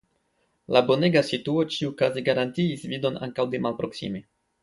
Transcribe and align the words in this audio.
La 0.75 0.81
bonega 0.87 1.21
situo 1.27 1.65
ĉiukaze 1.75 2.25
garantiis 2.31 2.87
vidon 2.95 3.23
ankaŭ 3.27 3.49
de 3.55 3.61
malproksime. 3.67 4.25